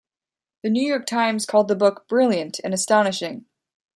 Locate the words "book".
1.75-2.07